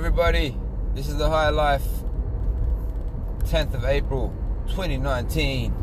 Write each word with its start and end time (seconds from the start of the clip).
everybody. 0.00 0.56
This 0.94 1.08
is 1.08 1.18
the 1.18 1.28
High 1.28 1.50
Life, 1.50 1.86
10th 3.40 3.74
of 3.74 3.84
April, 3.84 4.34
2019. 4.68 5.74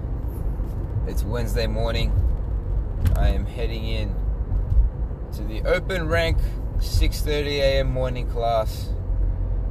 It's 1.05 1.23
Wednesday 1.23 1.67
morning. 1.67 2.11
I 3.15 3.29
am 3.29 3.45
heading 3.45 3.85
in 3.85 4.15
to 5.33 5.43
the 5.43 5.61
open 5.69 6.07
rank 6.07 6.39
6:30 6.79 7.59
a.m. 7.59 7.93
morning 7.93 8.27
class 8.27 8.89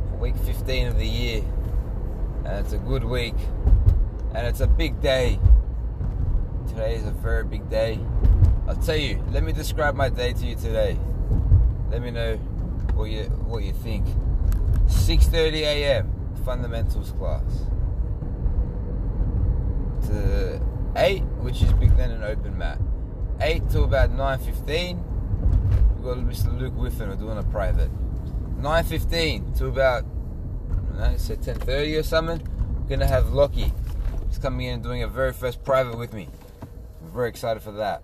for 0.09 0.17
week 0.19 0.37
15 0.37 0.87
of 0.87 0.97
the 0.97 1.09
year, 1.09 1.43
and 2.45 2.65
it's 2.65 2.73
a 2.73 2.79
good 2.79 3.03
week, 3.03 3.35
and 4.33 4.47
it's 4.47 4.61
a 4.61 4.69
big 4.69 5.01
day. 5.01 5.41
Today 6.69 6.95
is 6.95 7.05
a 7.05 7.11
very 7.11 7.43
big 7.43 7.69
day. 7.69 7.99
I'll 8.69 8.77
tell 8.77 8.95
you. 8.95 9.21
Let 9.33 9.43
me 9.43 9.53
describe 9.53 9.97
my 9.97 10.09
day 10.09 10.35
to 10.35 10.47
you 10.47 10.55
today. 10.55 10.97
Let 11.91 12.01
me 12.01 12.13
know 12.13 12.37
what 12.95 13.11
you 13.11 13.25
what 13.25 13.65
you 13.65 13.73
think. 13.73 14.07
6:30 14.87 15.63
a.m. 15.63 16.13
fundamentals 16.45 17.13
class. 17.13 17.67
To 20.07 20.61
8, 20.97 21.21
which 21.41 21.63
is 21.63 21.73
big 21.75 21.97
then 21.97 22.11
an 22.11 22.23
open 22.23 22.57
mat. 22.57 22.79
8 23.41 23.69
to 23.71 23.83
about 23.83 24.11
9:15. 24.11 25.03
We've 25.95 26.05
got 26.05 26.19
Mr. 26.19 26.59
Luke 26.59 26.75
Whiffen. 26.75 27.09
We're 27.09 27.17
doing 27.17 27.39
a 27.39 27.43
private. 27.43 27.91
9:15 28.61 29.57
to 29.59 29.67
about 29.67 30.05
I 30.05 30.75
don't 30.99 31.13
know, 31.13 31.17
say 31.17 31.37
10:30 31.37 31.99
or 31.99 32.03
something. 32.03 32.47
We're 32.79 32.89
gonna 32.89 33.07
have 33.07 33.33
Lockie. 33.33 33.73
He's 34.29 34.39
coming 34.39 34.67
in 34.67 34.75
and 34.75 34.83
doing 34.83 35.03
a 35.03 35.09
very 35.09 35.33
first 35.33 35.65
private 35.65 35.99
with 35.99 36.13
me. 36.13 36.29
I'm 37.03 37.13
very 37.13 37.29
excited 37.29 37.63
for 37.63 37.73
that. 37.73 38.03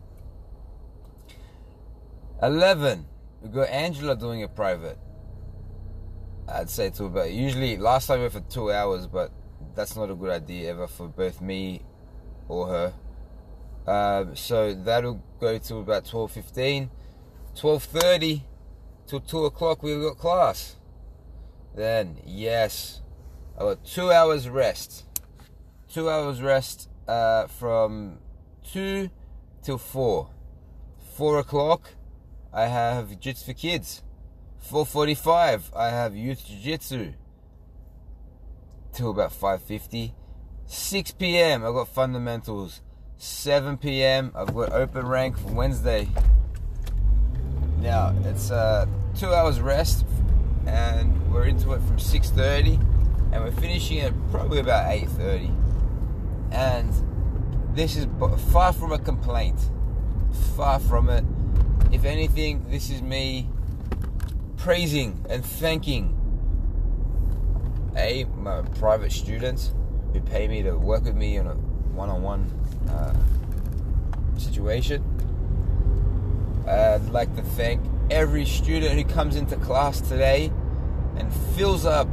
11 2.43 3.07
We've 3.43 3.53
got 3.53 3.71
Angela 3.71 4.15
doing 4.15 4.45
a 4.45 4.49
private. 4.49 4.99
I'd 6.49 6.71
say 6.71 6.91
to 6.91 7.05
about 7.05 7.31
usually 7.31 7.77
last 7.77 8.07
time 8.07 8.19
we 8.19 8.23
went 8.25 8.33
for 8.33 8.53
two 8.53 8.73
hours, 8.73 9.07
but 9.07 9.31
that's 9.75 9.97
not 9.97 10.11
a 10.11 10.15
good 10.15 10.31
idea 10.31 10.71
ever 10.71 10.87
for 10.87 11.09
both 11.09 11.41
me 11.41 11.83
or 12.49 12.69
her. 12.69 12.95
Um, 13.87 14.37
so 14.37 14.75
that'll 14.75 15.23
go 15.41 15.59
to 15.59 15.77
about 15.77 16.05
12.15. 16.05 16.89
12.30 17.57 18.43
till 19.07 19.21
2 19.21 19.45
o'clock 19.45 19.83
we've 19.83 20.01
got 20.01 20.19
class. 20.19 20.77
Then, 21.75 22.19
yes, 22.25 23.03
I 23.57 23.61
got 23.61 23.85
two 23.85 24.11
hours 24.11 24.49
rest. 24.49 25.05
Two 25.93 26.09
hours 26.09 26.41
rest 26.43 26.89
uh, 27.09 27.47
from 27.47 28.19
2 28.73 29.11
till 29.63 29.79
4. 29.79 30.29
4 31.17 31.39
o'clock 31.39 31.91
I 32.53 32.67
have 32.67 33.09
Jiu-Jitsu 33.09 33.47
for 33.47 33.53
Kids. 33.55 34.03
4.45, 34.71 35.77
I 35.77 35.89
have 35.91 36.15
Youth 36.15 36.47
Jiu-Jitsu. 36.47 37.13
Till 38.93 39.11
about 39.11 39.33
5.50. 39.33 40.13
6 40.67 41.11
p.m., 41.13 41.65
I've 41.65 41.75
got 41.75 41.89
Fundamentals. 41.89 42.81
7 43.19 43.77
p.m., 43.79 44.33
I've 44.35 44.55
got 44.55 44.73
Open 44.73 45.07
Rank 45.07 45.39
for 45.39 45.53
Wednesday. 45.53 46.09
Now, 47.81 48.15
it's 48.25 48.51
uh, 48.51 48.87
two 49.17 49.33
hours 49.33 49.61
rest, 49.61 50.07
and 50.67 51.33
we're 51.33 51.47
into 51.47 51.73
it 51.73 51.81
from 51.83 51.97
6.30, 51.97 52.81
and 53.33 53.45
we're 53.45 53.51
finishing 53.53 54.01
at 54.01 54.13
probably 54.31 54.61
about 54.61 54.91
8.30. 54.91 55.55
And 56.53 57.75
this 57.75 57.97
is 57.97 58.07
far 58.53 58.73
from 58.73 58.93
a 58.93 58.99
complaint. 58.99 59.59
Far 60.57 60.79
from 60.79 61.09
it 61.09 61.25
if 61.93 62.07
anything, 62.07 62.65
this 62.71 62.89
is 62.91 63.03
me 63.03 63.49
praising 64.63 65.27
and 65.29 65.45
thanking 65.45 66.17
a 67.97 68.23
my 68.37 68.63
private 68.79 69.11
students 69.11 69.73
who 70.13 70.21
pay 70.21 70.47
me 70.47 70.63
to 70.63 70.77
work 70.79 71.03
with 71.03 71.17
me 71.17 71.37
on 71.37 71.49
a 71.49 71.55
one-on-one 71.97 72.49
uh, 72.89 74.39
situation. 74.39 75.03
I'd 76.69 77.11
like 77.11 77.35
to 77.35 77.43
thank 77.43 77.85
every 78.09 78.45
student 78.45 78.93
who 78.93 79.03
comes 79.13 79.35
into 79.35 79.57
class 79.57 80.01
today 80.01 80.53
and 81.17 81.35
fills 81.57 81.85
up 81.85 82.07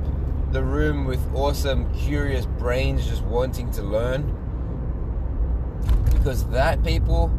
the 0.52 0.63
room 0.63 1.06
with 1.06 1.23
awesome, 1.35 1.94
curious 1.94 2.47
brains 2.47 3.06
just 3.06 3.23
wanting 3.25 3.69
to 3.73 3.84
learn. 3.84 4.25
Because 6.13 6.47
that, 6.47 6.84
people, 6.84 7.31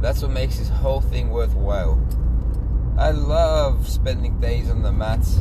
that's 0.00 0.22
what 0.22 0.32
makes 0.32 0.58
this 0.58 0.70
whole 0.70 1.00
thing 1.00 1.30
worthwhile. 1.30 2.04
I 2.98 3.10
love 3.10 3.63
spending 3.86 4.38
days 4.40 4.70
on 4.70 4.82
the 4.82 4.92
mats. 4.92 5.40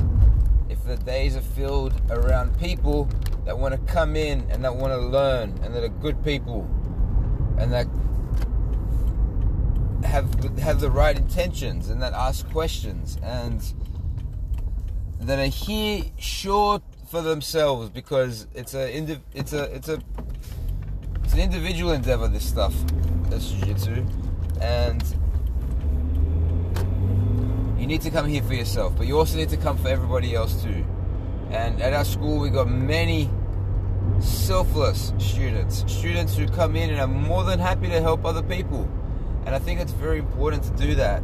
If 0.70 0.84
the 0.86 0.98
days 0.98 1.36
are 1.36 1.42
filled 1.42 1.94
around 2.10 2.58
people 2.60 3.10
that 3.46 3.58
want 3.58 3.74
to 3.74 3.94
come 3.94 4.16
in 4.16 4.46
and 4.50 4.64
that 4.64 4.76
want 4.76 4.94
to 4.94 5.00
learn 5.00 5.60
and 5.64 5.74
that 5.74 5.84
are 5.84 5.90
good 5.90 6.24
people 6.24 6.68
and 7.58 7.72
that 7.72 7.88
have 10.06 10.58
have 10.60 10.80
the 10.80 10.92
right 10.92 11.18
intentions 11.18 11.90
and 11.90 12.02
that 12.02 12.14
ask 12.14 12.50
questions 12.52 13.18
and 13.24 13.74
that 15.20 15.40
are 15.40 15.48
here 15.48 16.04
sure 16.18 16.82
for 17.10 17.22
themselves 17.22 17.90
because 17.90 18.48
it's 18.54 18.74
a 18.74 18.98
it's 19.34 19.54
a 19.54 19.64
it's 19.76 19.90
a 19.90 20.00
it's 21.24 21.34
an 21.34 21.40
individual 21.40 21.92
endeavor 21.92 22.28
this 22.28 22.46
stuff 22.46 22.74
that's 23.30 23.52
jiu-jitsu 23.52 24.06
and 24.62 25.16
you 27.84 27.88
need 27.88 28.00
to 28.00 28.10
come 28.10 28.30
here 28.30 28.42
for 28.42 28.54
yourself, 28.54 28.96
but 28.96 29.08
you 29.08 29.20
also 29.20 29.36
need 29.36 29.50
to 29.50 29.58
come 29.58 29.78
for 29.78 29.90
everybody 29.90 30.34
else 30.34 30.64
too. 30.64 30.86
And 31.52 31.82
at 31.82 31.92
our 31.92 32.06
school, 32.06 32.40
we 32.40 32.50
got 32.50 32.70
many 32.70 33.30
selfless 34.22 35.12
students, 35.18 35.84
students 35.92 36.38
who 36.38 36.48
come 36.48 36.78
in 36.78 36.92
and 36.92 37.02
are 37.02 37.08
more 37.08 37.44
than 37.44 37.60
happy 37.60 37.90
to 37.90 38.00
help 38.00 38.24
other 38.24 38.42
people. 38.42 38.90
And 39.46 39.54
I 39.54 39.60
think 39.60 39.82
it's 39.82 39.92
very 39.92 40.20
important 40.20 40.64
to 40.64 40.72
do 40.82 40.96
that 40.96 41.22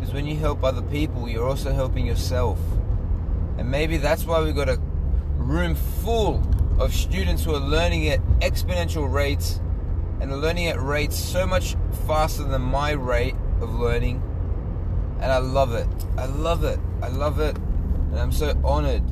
because 0.00 0.14
when 0.14 0.26
you 0.26 0.34
help 0.38 0.64
other 0.64 0.80
people, 0.80 1.28
you're 1.28 1.46
also 1.46 1.74
helping 1.74 2.06
yourself. 2.06 2.58
And 3.58 3.70
maybe 3.70 3.98
that's 3.98 4.24
why 4.24 4.42
we've 4.42 4.56
got 4.56 4.70
a 4.70 4.80
room 5.36 5.74
full 5.74 6.42
of 6.80 6.94
students 6.94 7.44
who 7.44 7.54
are 7.54 7.60
learning 7.60 8.08
at 8.08 8.20
exponential 8.40 9.12
rates 9.12 9.60
and 10.22 10.40
learning 10.40 10.68
at 10.68 10.80
rates 10.80 11.18
so 11.18 11.46
much 11.46 11.76
faster 12.06 12.44
than 12.44 12.62
my 12.62 12.92
rate 12.92 13.34
of 13.60 13.74
learning. 13.74 14.22
And 15.22 15.30
I 15.30 15.38
love 15.38 15.72
it. 15.72 15.86
I 16.18 16.26
love 16.26 16.64
it. 16.64 16.80
I 17.00 17.06
love 17.06 17.38
it. 17.38 17.56
And 17.56 18.18
I'm 18.18 18.32
so 18.32 18.60
honored 18.64 19.04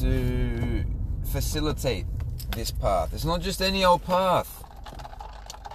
to 0.00 0.84
facilitate 1.32 2.04
this 2.50 2.70
path. 2.70 3.14
It's 3.14 3.24
not 3.24 3.40
just 3.40 3.62
any 3.62 3.86
old 3.86 4.04
path. 4.04 4.62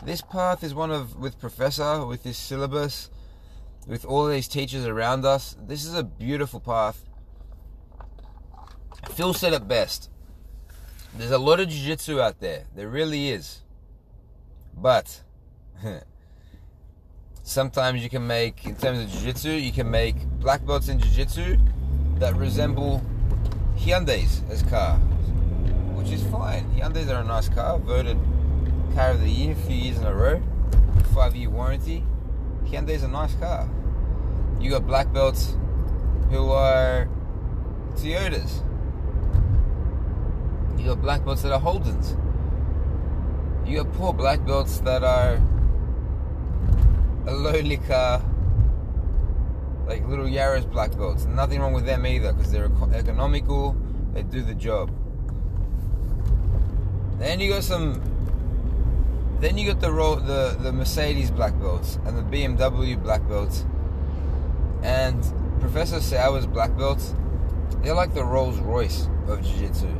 This 0.05 0.21
path 0.21 0.63
is 0.63 0.75
one 0.75 0.91
of, 0.91 1.15
with 1.15 1.39
Professor, 1.39 2.05
with 2.05 2.21
this 2.21 2.37
syllabus, 2.37 3.09
with 3.87 4.05
all 4.05 4.27
these 4.27 4.47
teachers 4.47 4.85
around 4.85 5.25
us. 5.25 5.57
This 5.67 5.83
is 5.83 5.95
a 5.95 6.03
beautiful 6.03 6.59
path. 6.59 7.03
Phil 9.13 9.33
said 9.33 9.53
it 9.53 9.67
best. 9.67 10.11
There's 11.15 11.31
a 11.31 11.39
lot 11.39 11.59
of 11.59 11.69
jiu 11.69 11.83
jitsu 11.87 12.21
out 12.21 12.39
there. 12.39 12.65
There 12.75 12.87
really 12.87 13.29
is. 13.29 13.61
But 14.75 15.21
sometimes 17.53 18.03
you 18.03 18.09
can 18.09 18.25
make, 18.25 18.65
in 18.65 18.75
terms 18.75 18.99
of 18.99 19.09
jiu-jitsu, 19.11 19.51
you 19.51 19.71
can 19.71 19.89
make 19.89 20.15
black 20.39 20.65
belts 20.65 20.89
in 20.89 20.99
jiu-jitsu 20.99 21.57
that 22.15 22.35
resemble 22.35 23.01
Hyundais 23.77 24.41
as 24.49 24.63
cars, 24.63 24.99
which 25.93 26.09
is 26.09 26.23
fine. 26.27 26.65
Hyundais 26.75 27.09
are 27.09 27.21
a 27.21 27.23
nice 27.23 27.47
car, 27.49 27.77
voted 27.77 28.17
car 28.95 29.11
of 29.11 29.21
the 29.21 29.29
year 29.29 29.51
a 29.51 29.55
few 29.55 29.75
years 29.75 29.97
in 29.97 30.05
a 30.05 30.13
row, 30.13 30.41
five-year 31.13 31.49
warranty. 31.49 32.03
Hyundai's 32.65 33.03
a 33.03 33.07
nice 33.07 33.35
car. 33.35 33.69
You 34.59 34.71
got 34.71 34.87
black 34.87 35.13
belts 35.13 35.55
who 36.29 36.51
are 36.51 37.07
Toyotas. 37.95 38.63
You 40.77 40.85
got 40.85 41.01
black 41.01 41.23
belts 41.23 41.43
that 41.43 41.51
are 41.51 41.61
Holdens 41.61 42.17
you 43.65 43.81
got 43.81 43.93
poor 43.93 44.13
black 44.13 44.45
belts 44.45 44.79
that 44.79 45.03
are 45.03 45.41
a 47.25 47.33
lonely 47.33 47.77
car, 47.77 48.21
like 49.87 50.07
little 50.07 50.25
Yaris 50.25 50.69
black 50.69 50.91
belts. 50.97 51.25
Nothing 51.25 51.61
wrong 51.61 51.73
with 51.73 51.85
them 51.85 52.05
either 52.05 52.33
because 52.33 52.51
they're 52.51 52.71
economical, 52.93 53.75
they 54.13 54.23
do 54.23 54.41
the 54.41 54.53
job. 54.53 54.91
Then 57.19 57.39
you 57.39 57.49
got 57.49 57.63
some. 57.63 58.01
Then 59.39 59.57
you 59.57 59.73
got 59.73 59.81
the 59.81 59.89
the 59.89 60.57
the 60.61 60.71
Mercedes 60.71 61.31
black 61.31 61.57
belts 61.59 61.99
and 62.05 62.17
the 62.17 62.23
BMW 62.23 63.01
black 63.01 63.27
belts, 63.27 63.65
and 64.81 65.23
Professor 65.59 65.99
Sauer's 66.01 66.45
black 66.45 66.75
belts. 66.77 67.13
They're 67.81 67.93
like 67.93 68.13
the 68.13 68.23
Rolls 68.23 68.59
Royce 68.59 69.07
of 69.27 69.43
Jiu-Jitsu. 69.43 69.93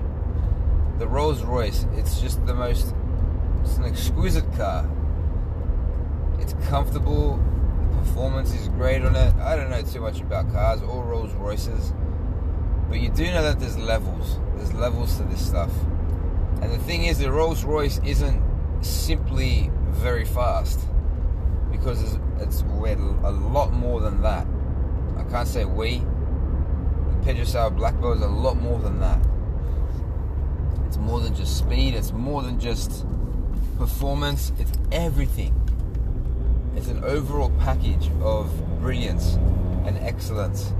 The 0.99 1.07
Rolls 1.07 1.43
Royce. 1.43 1.85
It's 1.95 2.21
just 2.21 2.45
the 2.45 2.53
most 2.53 2.93
it's 3.63 3.77
an 3.77 3.85
exquisite 3.85 4.51
car. 4.55 4.89
It's 6.43 6.53
comfortable. 6.67 7.37
The 7.37 7.97
performance 7.99 8.53
is 8.53 8.67
great 8.67 9.01
on 9.01 9.15
it. 9.15 9.33
I 9.35 9.55
don't 9.55 9.69
know 9.69 9.81
too 9.81 10.01
much 10.01 10.19
about 10.19 10.51
cars 10.51 10.81
or 10.81 11.05
Rolls 11.05 11.31
Royces, 11.35 11.93
But 12.89 12.99
you 12.99 13.07
do 13.07 13.23
know 13.27 13.43
that 13.43 13.61
there's 13.61 13.77
levels. 13.77 14.39
There's 14.57 14.73
levels 14.73 15.15
to 15.19 15.23
this 15.23 15.39
stuff. 15.39 15.71
And 16.61 16.69
the 16.69 16.79
thing 16.79 17.05
is, 17.05 17.17
the 17.17 17.31
Rolls 17.31 17.63
Royce 17.63 18.01
isn't 18.05 18.43
simply 18.83 19.71
very 19.91 20.25
fast 20.25 20.81
because 21.71 22.03
it's, 22.03 22.19
it's 22.41 22.61
a 22.61 23.31
lot 23.31 23.71
more 23.71 24.01
than 24.01 24.21
that. 24.23 24.45
I 25.17 25.23
can't 25.31 25.47
say 25.47 25.63
we. 25.63 25.99
The 25.99 27.23
Pedro 27.23 27.45
Sauer 27.45 27.69
Black 27.69 27.97
Belt 28.01 28.17
is 28.17 28.21
a 28.21 28.27
lot 28.27 28.57
more 28.57 28.79
than 28.79 28.99
that. 28.99 29.25
It's 30.87 30.97
more 30.97 31.21
than 31.21 31.33
just 31.35 31.57
speed. 31.57 31.93
It's 31.93 32.11
more 32.11 32.41
than 32.41 32.59
just 32.59 33.05
performance. 33.77 34.51
It's 34.59 34.73
everything. 34.91 35.57
It's 36.75 36.87
an 36.87 37.03
overall 37.03 37.51
package 37.59 38.09
of 38.21 38.49
brilliance 38.79 39.35
and 39.85 39.97
excellence. 39.99 40.73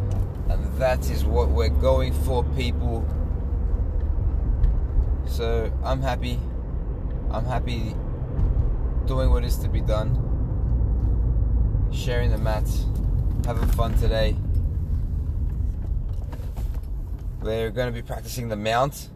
And 0.49 0.65
that 0.77 1.09
is 1.09 1.23
what 1.23 1.49
we're 1.49 1.69
going 1.69 2.13
for, 2.13 2.43
people. 2.55 3.05
So 5.25 5.71
I'm 5.83 6.01
happy. 6.01 6.39
I'm 7.31 7.45
happy 7.45 7.95
doing 9.05 9.29
what 9.29 9.43
is 9.43 9.57
to 9.57 9.69
be 9.69 9.81
done. 9.81 10.19
Sharing 11.91 12.31
the 12.31 12.37
mats. 12.37 12.85
Having 13.45 13.67
fun 13.69 13.93
today. 13.97 14.35
We're 17.41 17.71
going 17.71 17.87
to 17.87 17.93
be 17.93 18.05
practicing 18.05 18.47
the 18.47 18.55
mount. 18.55 19.09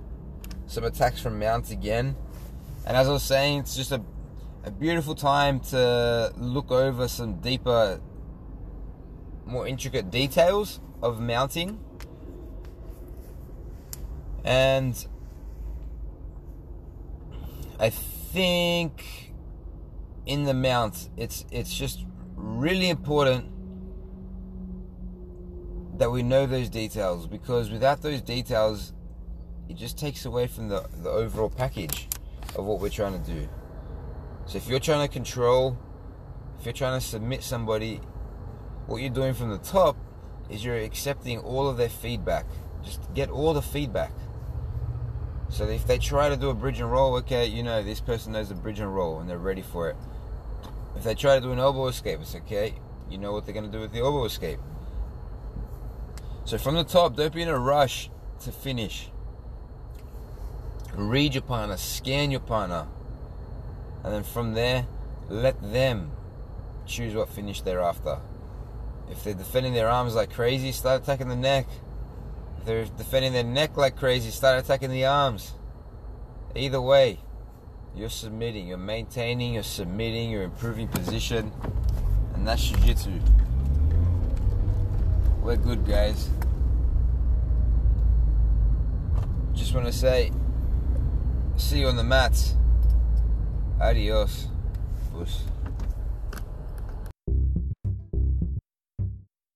Some 0.68 0.83
attacks 0.83 1.19
from 1.19 1.39
mount 1.39 1.71
again. 1.71 2.15
And 2.85 2.95
as 2.95 3.07
I 3.07 3.12
was 3.12 3.23
saying, 3.23 3.59
it's 3.59 3.75
just 3.75 3.91
a 3.91 4.01
a 4.67 4.71
beautiful 4.71 5.15
time 5.15 5.61
to 5.61 6.33
look 6.35 6.71
over 6.71 7.07
some 7.07 7.39
deeper, 7.39 8.01
more 9.45 9.65
intricate 9.65 10.11
details 10.11 10.81
of 11.01 11.21
mounting. 11.21 11.79
And 14.43 15.07
I 17.79 17.89
think 17.89 19.33
in 20.25 20.43
the 20.43 20.53
mount, 20.53 21.09
it's 21.15 21.45
it's 21.49 21.73
just 21.73 22.05
really 22.35 22.89
important 22.89 23.45
that 25.97 26.11
we 26.11 26.23
know 26.23 26.45
those 26.45 26.69
details 26.69 27.25
because 27.25 27.71
without 27.71 28.01
those 28.01 28.21
details, 28.21 28.91
it 29.69 29.77
just 29.77 29.97
takes 29.97 30.25
away 30.25 30.47
from 30.47 30.67
the, 30.67 30.85
the 31.01 31.09
overall 31.09 31.49
package 31.49 32.09
of 32.57 32.65
what 32.65 32.81
we're 32.81 32.89
trying 32.89 33.13
to 33.13 33.31
do. 33.31 33.47
So 34.47 34.57
if 34.57 34.67
you're 34.69 34.79
trying 34.79 35.05
to 35.05 35.13
control, 35.13 35.77
if 36.57 36.65
you're 36.65 36.73
trying 36.73 36.99
to 36.99 37.05
submit 37.05 37.44
somebody, 37.44 37.99
what 38.85 39.01
you're 39.01 39.09
doing 39.09 39.33
from 39.33 39.49
the 39.49 39.57
top 39.57 39.97
is 40.49 40.63
you're 40.63 40.77
accepting 40.77 41.39
all 41.39 41.67
of 41.67 41.75
their 41.75 41.89
feedback. 41.89 42.45
Just 42.83 43.13
get 43.13 43.29
all 43.29 43.53
the 43.53 43.61
feedback. 43.61 44.13
So 45.49 45.65
if 45.65 45.85
they 45.85 45.97
try 45.97 46.29
to 46.29 46.38
do 46.38 46.49
a 46.49 46.53
bridge 46.53 46.79
and 46.79 46.89
roll, 46.89 47.15
okay, 47.17 47.45
you 47.45 47.61
know 47.61 47.83
this 47.83 47.99
person 47.99 48.33
knows 48.33 48.47
the 48.47 48.55
bridge 48.55 48.79
and 48.79 48.94
roll 48.94 49.19
and 49.19 49.29
they're 49.29 49.38
ready 49.38 49.61
for 49.61 49.89
it. 49.89 49.97
If 50.95 51.03
they 51.03 51.13
try 51.13 51.35
to 51.35 51.41
do 51.41 51.51
an 51.51 51.59
elbow 51.59 51.88
escape, 51.88 52.19
it's 52.21 52.35
okay. 52.35 52.75
You 53.09 53.17
know 53.17 53.33
what 53.33 53.45
they're 53.45 53.53
going 53.53 53.65
to 53.65 53.71
do 53.71 53.81
with 53.81 53.91
the 53.91 53.99
elbow 53.99 54.25
escape. 54.25 54.59
So 56.45 56.57
from 56.57 56.75
the 56.75 56.85
top, 56.85 57.17
don't 57.17 57.33
be 57.33 57.41
in 57.41 57.49
a 57.49 57.59
rush 57.59 58.09
to 58.41 58.51
finish. 58.51 59.09
Read 60.95 61.33
your 61.33 61.44
partner, 61.44 61.75
scan 61.77 62.31
your 62.31 62.39
partner, 62.39 62.88
and 64.03 64.13
then 64.13 64.23
from 64.23 64.53
there, 64.53 64.88
let 65.29 65.61
them 65.73 66.11
choose 66.85 67.13
what 67.13 67.29
finish 67.29 67.61
they're 67.61 67.81
after. 67.81 68.19
If 69.09 69.23
they're 69.23 69.33
defending 69.33 69.73
their 69.73 69.89
arms 69.89 70.15
like 70.15 70.33
crazy, 70.33 70.71
start 70.71 71.03
attacking 71.03 71.29
the 71.29 71.35
neck. 71.35 71.67
If 72.57 72.65
they're 72.65 72.85
defending 72.85 73.33
their 73.33 73.44
neck 73.44 73.77
like 73.77 73.95
crazy, 73.95 74.31
start 74.31 74.63
attacking 74.63 74.91
the 74.91 75.05
arms. 75.05 75.53
Either 76.55 76.81
way, 76.81 77.19
you're 77.95 78.09
submitting, 78.09 78.67
you're 78.67 78.77
maintaining, 78.77 79.53
you're 79.53 79.63
submitting, 79.63 80.29
you're 80.29 80.44
improving 80.44 80.88
position, 80.88 81.51
and 82.33 82.47
that's 82.47 82.63
Jiu 82.63 82.77
Jitsu. 82.77 83.19
We're 85.41 85.55
good, 85.55 85.85
guys. 85.88 86.29
Just 89.53 89.73
want 89.73 89.85
to 89.85 89.94
say, 89.94 90.31
see 91.55 91.79
you 91.79 91.88
on 91.88 91.95
the 91.95 92.03
mats. 92.03 92.56
Adiós. 93.79 94.50
Pues. 95.13 95.45